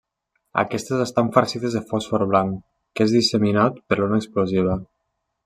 [0.59, 2.57] Aquestes estan farcides de fòsfor blanc,
[2.95, 4.81] que és disseminat per l'ona explosiva.